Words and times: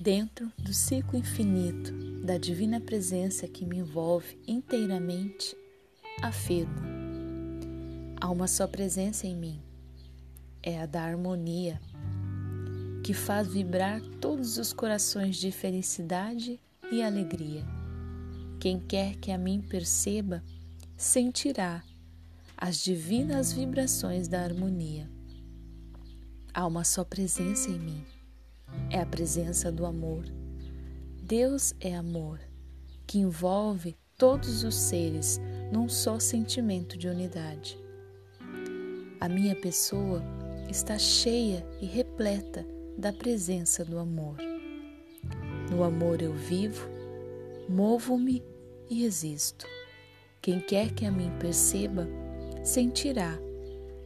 Dentro 0.00 0.50
do 0.56 0.72
ciclo 0.72 1.18
infinito 1.18 1.92
da 2.24 2.38
divina 2.38 2.80
presença 2.80 3.46
que 3.46 3.66
me 3.66 3.76
envolve 3.76 4.38
inteiramente, 4.48 5.54
afirmo: 6.22 6.80
há 8.18 8.30
uma 8.30 8.48
só 8.48 8.66
presença 8.66 9.26
em 9.26 9.36
mim, 9.36 9.60
é 10.62 10.80
a 10.80 10.86
da 10.86 11.02
harmonia, 11.02 11.78
que 13.04 13.12
faz 13.12 13.48
vibrar 13.48 14.00
todos 14.22 14.56
os 14.56 14.72
corações 14.72 15.36
de 15.36 15.52
felicidade 15.52 16.58
e 16.90 17.02
alegria. 17.02 17.62
Quem 18.58 18.80
quer 18.80 19.16
que 19.16 19.30
a 19.30 19.36
mim 19.36 19.60
perceba, 19.60 20.42
sentirá 20.96 21.84
as 22.56 22.82
divinas 22.82 23.52
vibrações 23.52 24.28
da 24.28 24.40
harmonia. 24.40 25.10
Há 26.54 26.66
uma 26.66 26.84
só 26.84 27.04
presença 27.04 27.68
em 27.68 27.78
mim 27.78 28.02
é 28.90 29.00
a 29.00 29.06
presença 29.06 29.70
do 29.70 29.86
amor. 29.86 30.24
Deus 31.22 31.74
é 31.80 31.94
amor, 31.94 32.40
que 33.06 33.18
envolve 33.18 33.96
todos 34.18 34.64
os 34.64 34.74
seres 34.74 35.40
num 35.72 35.88
só 35.88 36.18
sentimento 36.18 36.98
de 36.98 37.08
unidade. 37.08 37.78
A 39.20 39.28
minha 39.28 39.54
pessoa 39.54 40.22
está 40.68 40.98
cheia 40.98 41.66
e 41.80 41.86
repleta 41.86 42.66
da 42.96 43.12
presença 43.12 43.84
do 43.84 43.98
amor. 43.98 44.36
No 45.70 45.84
amor 45.84 46.20
eu 46.20 46.32
vivo, 46.34 46.88
movo-me 47.68 48.42
e 48.88 49.04
existo. 49.04 49.66
Quem 50.42 50.60
quer 50.60 50.92
que 50.92 51.06
a 51.06 51.12
mim 51.12 51.30
perceba, 51.38 52.08
sentirá 52.64 53.38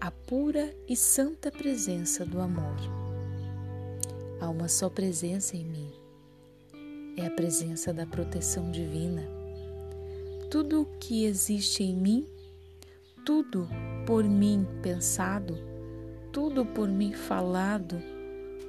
a 0.00 0.10
pura 0.10 0.74
e 0.86 0.94
santa 0.94 1.50
presença 1.50 2.24
do 2.24 2.40
amor. 2.40 2.97
Há 4.40 4.48
uma 4.48 4.68
só 4.68 4.88
presença 4.88 5.56
em 5.56 5.64
mim. 5.64 5.90
É 7.16 7.26
a 7.26 7.30
presença 7.30 7.92
da 7.92 8.06
proteção 8.06 8.70
divina. 8.70 9.28
Tudo 10.48 10.82
o 10.82 10.86
que 10.98 11.24
existe 11.24 11.82
em 11.82 11.96
mim, 11.96 12.26
tudo 13.26 13.68
por 14.06 14.22
mim 14.22 14.64
pensado, 14.80 15.58
tudo 16.32 16.64
por 16.64 16.88
mim 16.88 17.12
falado, 17.12 18.00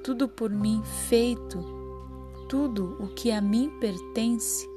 tudo 0.04 0.28
por 0.28 0.50
mim 0.50 0.82
feito, 1.08 1.64
tudo 2.50 2.98
o 3.00 3.08
que 3.10 3.32
a 3.32 3.40
mim 3.40 3.72
pertence 3.80 4.68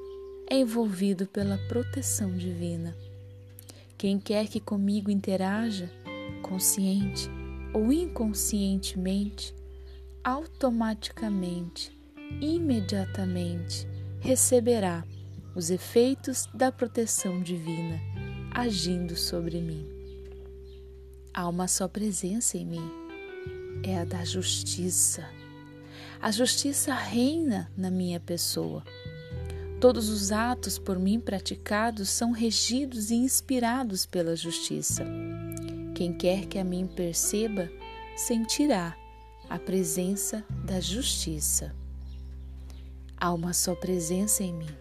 é 0.50 0.58
envolvido 0.58 1.26
pela 1.26 1.56
proteção 1.68 2.36
divina. 2.36 2.94
Quem 3.96 4.18
quer 4.18 4.46
que 4.46 4.60
comigo 4.60 5.10
interaja, 5.10 5.90
consciente 6.42 7.30
ou 7.72 7.90
inconscientemente, 7.90 9.54
automaticamente, 10.24 11.96
imediatamente 12.40 13.88
receberá 14.20 15.04
os 15.54 15.70
efeitos 15.70 16.48
da 16.54 16.70
proteção 16.70 17.42
divina 17.42 18.00
agindo 18.54 19.16
sobre 19.16 19.60
mim. 19.60 19.86
Há 21.34 21.48
uma 21.48 21.66
só 21.66 21.88
presença 21.88 22.58
em 22.58 22.66
mim, 22.66 22.90
é 23.82 23.98
a 23.98 24.04
da 24.04 24.24
justiça. 24.24 25.28
A 26.20 26.30
justiça 26.30 26.94
reina 26.94 27.72
na 27.76 27.90
minha 27.90 28.20
pessoa. 28.20 28.84
Todos 29.80 30.08
os 30.08 30.30
atos 30.30 30.78
por 30.78 30.98
mim 30.98 31.18
praticados 31.18 32.10
são 32.10 32.30
regidos 32.30 33.10
e 33.10 33.16
inspirados 33.16 34.06
pela 34.06 34.36
justiça. 34.36 35.04
Quem 35.94 36.12
quer 36.12 36.46
que 36.46 36.58
a 36.58 36.64
mim 36.64 36.86
perceba, 36.86 37.68
sentirá 38.14 38.96
a 39.52 39.58
presença 39.58 40.42
da 40.64 40.80
justiça. 40.80 41.74
Há 43.18 43.34
uma 43.34 43.52
só 43.52 43.74
presença 43.74 44.42
em 44.42 44.54
mim, 44.54 44.74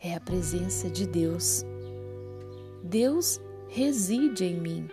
é 0.00 0.14
a 0.14 0.20
presença 0.20 0.88
de 0.88 1.06
Deus. 1.06 1.62
Deus 2.82 3.38
reside 3.68 4.46
em 4.46 4.58
mim. 4.58 4.88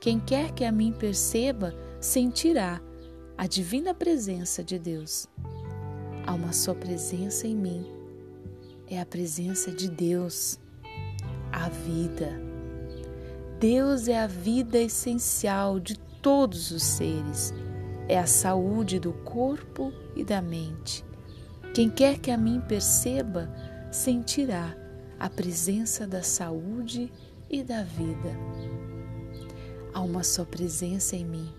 Quem 0.00 0.18
quer 0.18 0.50
que 0.50 0.64
a 0.64 0.72
mim 0.72 0.90
perceba, 0.90 1.72
sentirá 2.00 2.82
a 3.38 3.46
divina 3.46 3.94
presença 3.94 4.64
de 4.64 4.76
Deus. 4.76 5.28
Há 6.26 6.34
uma 6.34 6.52
só 6.52 6.74
presença 6.74 7.46
em 7.46 7.54
mim, 7.54 7.86
é 8.88 9.00
a 9.00 9.06
presença 9.06 9.70
de 9.70 9.88
Deus, 9.88 10.58
a 11.52 11.68
vida. 11.68 12.32
Deus 13.60 14.08
é 14.08 14.18
a 14.18 14.26
vida 14.26 14.78
essencial 14.78 15.78
de 15.78 15.96
todos 16.20 16.72
os 16.72 16.82
seres 16.82 17.54
é 18.08 18.18
a 18.18 18.26
saúde 18.26 18.98
do 18.98 19.12
corpo 19.12 19.92
e 20.14 20.24
da 20.24 20.42
mente. 20.42 21.04
Quem 21.74 21.90
quer 21.90 22.18
que 22.18 22.30
a 22.30 22.36
mim 22.36 22.60
perceba, 22.60 23.50
sentirá 23.90 24.76
a 25.18 25.28
presença 25.28 26.06
da 26.06 26.22
saúde 26.22 27.10
e 27.48 27.62
da 27.62 27.82
vida. 27.82 28.30
Há 29.92 30.00
uma 30.00 30.22
só 30.22 30.44
presença 30.44 31.16
em 31.16 31.24
mim. 31.24 31.52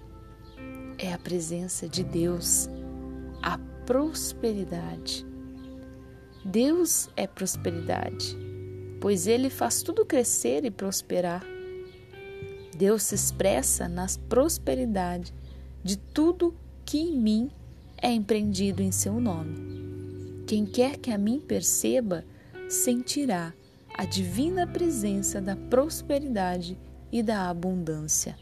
É 0.97 1.13
a 1.13 1.17
presença 1.17 1.87
de 1.87 2.03
Deus, 2.03 2.69
a 3.41 3.57
prosperidade. 3.85 5.25
Deus 6.43 7.09
é 7.17 7.25
prosperidade, 7.25 8.37
pois 9.01 9.25
Ele 9.25 9.49
faz 9.49 9.81
tudo 9.81 10.05
crescer 10.05 10.63
e 10.63 10.71
prosperar. 10.71 11.43
Deus 12.77 13.03
se 13.03 13.15
expressa 13.15 13.87
nas 13.87 14.17
prosperidade 14.17 15.33
de 15.85 15.97
tudo 15.97 16.55
que 16.83 16.97
em 16.97 17.15
mim 17.15 17.51
é 18.01 18.11
empreendido 18.11 18.81
em 18.81 18.91
seu 18.91 19.19
nome. 19.19 20.43
Quem 20.47 20.65
quer 20.65 20.97
que 20.97 21.11
a 21.11 21.17
mim 21.17 21.39
perceba, 21.39 22.25
sentirá 22.67 23.53
a 23.93 24.03
divina 24.03 24.65
presença 24.65 25.39
da 25.39 25.55
prosperidade 25.55 26.75
e 27.11 27.21
da 27.21 27.47
abundância. 27.47 28.35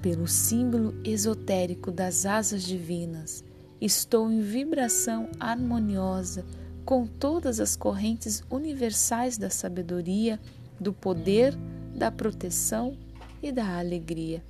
Pelo 0.00 0.28
símbolo 0.28 0.94
esotérico 1.02 1.90
das 1.90 2.24
asas 2.24 2.62
divinas, 2.62 3.42
estou 3.80 4.30
em 4.30 4.40
vibração 4.40 5.28
harmoniosa 5.40 6.46
com 6.84 7.08
todas 7.08 7.58
as 7.58 7.74
correntes 7.74 8.44
universais 8.48 9.36
da 9.36 9.50
sabedoria, 9.50 10.38
do 10.78 10.92
poder, 10.92 11.56
da 11.92 12.08
proteção 12.12 12.96
e 13.42 13.50
da 13.50 13.78
alegria. 13.78 14.44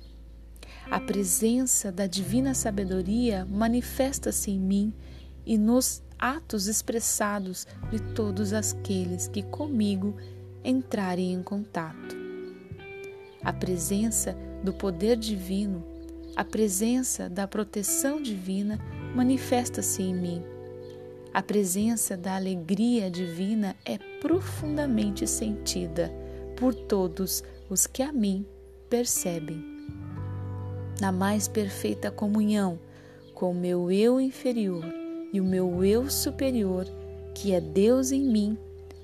A 0.91 0.99
presença 0.99 1.91
da 1.91 2.07
divina 2.07 2.55
sabedoria 2.55 3.45
manifesta-se 3.45 4.49
em 4.49 4.59
mim 4.59 4.91
e 5.45 5.55
nos 5.55 6.01
atos 6.17 6.65
expressados 6.65 7.67
de 7.91 7.99
todos 8.13 8.53
aqueles 8.53 9.27
que 9.27 9.43
comigo 9.43 10.15
entrarem 10.63 11.31
em 11.31 11.43
contato. 11.43 12.17
A 13.43 13.53
presença 13.53 14.35
do 14.63 14.73
poder 14.73 15.15
divino, 15.15 15.85
a 16.35 16.43
presença 16.43 17.29
da 17.29 17.47
proteção 17.47 18.19
divina 18.19 18.79
manifesta-se 19.15 20.01
em 20.01 20.15
mim. 20.15 20.43
A 21.31 21.43
presença 21.43 22.17
da 22.17 22.35
alegria 22.35 23.11
divina 23.11 23.75
é 23.85 23.99
profundamente 24.19 25.27
sentida 25.27 26.11
por 26.57 26.73
todos 26.73 27.43
os 27.69 27.85
que 27.85 28.01
a 28.01 28.11
mim 28.11 28.43
percebem 28.89 29.78
na 30.99 31.11
mais 31.11 31.47
perfeita 31.47 32.11
comunhão 32.11 32.79
com 33.33 33.51
o 33.51 33.55
meu 33.55 33.91
eu 33.91 34.19
inferior 34.19 34.83
e 35.31 35.39
o 35.39 35.45
meu 35.45 35.83
eu 35.83 36.09
superior, 36.09 36.85
que 37.33 37.53
é 37.53 37.61
Deus 37.61 38.11
em 38.11 38.21
mim, 38.21 38.57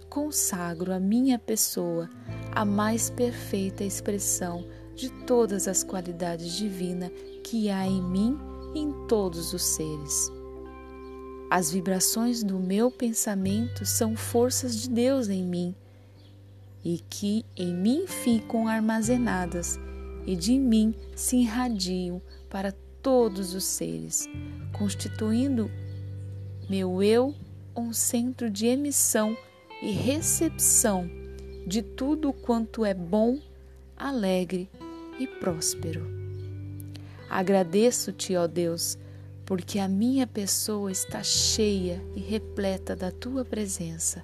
consagro 0.10 0.92
a 0.92 1.00
minha 1.00 1.40
pessoa 1.40 2.10
a 2.52 2.66
mais 2.66 3.10
perfeita 3.10 3.84
expressão 3.84 4.66
de 4.96 5.10
todas 5.10 5.68
as 5.68 5.84
qualidades 5.84 6.54
divinas 6.54 7.12
que 7.44 7.70
há 7.70 7.86
em 7.86 8.02
mim 8.02 8.38
e 8.74 8.80
em 8.80 9.08
todos 9.08 9.54
os 9.54 9.64
seres. 9.64 10.32
As 11.50 11.72
vibrações 11.72 12.44
do 12.44 12.60
meu 12.60 12.90
pensamento 12.90 13.86
são 13.86 14.16
forças 14.16 14.76
de 14.76 14.90
Deus 14.90 15.30
em 15.30 15.44
mim 15.44 15.76
e 16.84 17.00
que 17.10 17.46
em 17.56 17.74
mim 17.74 18.06
ficam 18.08 18.68
armazenadas 18.68 19.80
e 20.26 20.36
de 20.36 20.58
mim 20.58 20.94
se 21.16 21.38
irradiam 21.38 22.22
para 22.50 22.74
todos 23.02 23.54
os 23.54 23.64
seres, 23.64 24.28
constituindo 24.74 25.70
meu 26.70 27.04
eu 27.04 27.36
um 27.76 27.94
centro 27.94 28.50
de 28.50 28.66
emissão 28.66 29.38
e 29.82 29.92
recepção 29.92 31.10
de 31.68 31.82
tudo 31.82 32.32
quanto 32.32 32.86
é 32.86 32.94
bom, 32.94 33.40
alegre 33.98 34.70
e 35.20 35.28
próspero. 35.28 36.06
Agradeço-te, 37.30 38.36
ó 38.36 38.48
Deus, 38.48 38.98
porque 39.46 39.80
a 39.80 39.88
minha 39.88 40.26
pessoa 40.26 40.92
está 40.92 41.22
cheia 41.22 42.02
e 42.16 42.20
repleta 42.20 42.96
da 42.96 43.12
tua 43.12 43.44
presença. 43.44 44.24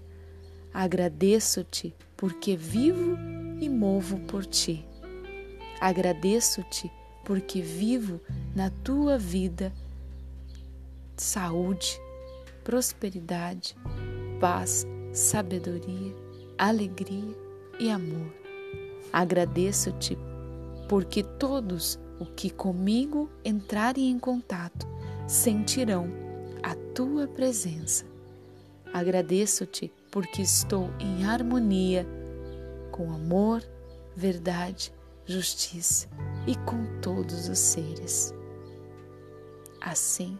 Agradeço-te 0.73 1.93
porque 2.15 2.55
vivo 2.55 3.17
e 3.59 3.69
movo 3.69 4.19
por 4.21 4.45
ti. 4.45 4.85
Agradeço-te 5.81 6.91
porque 7.25 7.59
vivo 7.59 8.21
na 8.55 8.69
tua 8.69 9.17
vida 9.17 9.73
saúde, 11.17 11.99
prosperidade, 12.63 13.75
paz, 14.39 14.85
sabedoria, 15.11 16.15
alegria 16.55 17.35
e 17.79 17.89
amor. 17.89 18.31
Agradeço-te 19.11 20.15
porque 20.87 21.23
todos 21.23 21.99
o 22.19 22.25
que 22.25 22.51
comigo 22.51 23.27
entrarem 23.43 24.11
em 24.11 24.19
contato 24.19 24.87
sentirão 25.27 26.07
a 26.61 26.75
tua 26.93 27.27
presença. 27.27 28.05
Agradeço-te 28.93 29.91
porque 30.11 30.43
estou 30.43 30.91
em 30.99 31.25
harmonia 31.25 32.05
com 32.91 33.11
amor, 33.11 33.63
verdade, 34.15 34.93
justiça 35.31 36.07
e 36.45 36.55
com 36.57 36.85
todos 37.01 37.47
os 37.47 37.57
seres. 37.57 38.33
Assim, 39.79 40.37